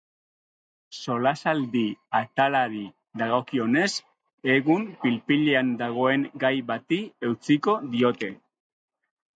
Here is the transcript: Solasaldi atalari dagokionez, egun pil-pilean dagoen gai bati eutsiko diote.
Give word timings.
Solasaldi 0.99 1.83
atalari 2.21 2.81
dagokionez, 3.23 3.87
egun 4.57 4.89
pil-pilean 5.05 5.71
dagoen 5.85 6.27
gai 6.47 6.55
bati 6.75 7.03
eutsiko 7.31 7.81
diote. 7.97 8.37